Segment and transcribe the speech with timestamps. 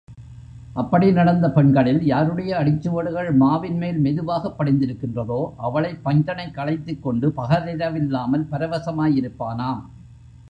[0.73, 9.81] அப்படி நடந்த பெண்களில் யாருடைய அடிச்சுவடுகள் மாவின் மேல் மெதுவாக படிந்திருக்கின்றதோ அவளைப் பஞ்சணைக்கழைத்துக்கொண்டு பகலிரவில்லாமல் பரவசமாகயிருப்பானாம்.